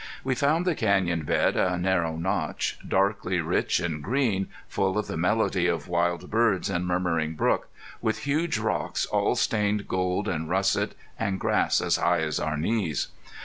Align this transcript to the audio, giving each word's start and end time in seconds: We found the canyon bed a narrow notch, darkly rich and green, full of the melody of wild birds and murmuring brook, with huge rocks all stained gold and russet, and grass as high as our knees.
We 0.23 0.33
found 0.33 0.65
the 0.65 0.73
canyon 0.73 1.25
bed 1.25 1.55
a 1.55 1.77
narrow 1.77 2.15
notch, 2.15 2.79
darkly 2.87 3.39
rich 3.39 3.79
and 3.79 4.01
green, 4.03 4.47
full 4.67 4.97
of 4.97 5.05
the 5.05 5.15
melody 5.15 5.67
of 5.67 5.87
wild 5.87 6.31
birds 6.31 6.71
and 6.71 6.87
murmuring 6.87 7.35
brook, 7.35 7.67
with 8.01 8.23
huge 8.23 8.57
rocks 8.57 9.05
all 9.05 9.35
stained 9.35 9.87
gold 9.87 10.27
and 10.27 10.49
russet, 10.49 10.95
and 11.19 11.39
grass 11.39 11.81
as 11.81 11.97
high 11.97 12.21
as 12.21 12.39
our 12.39 12.57
knees. 12.57 13.09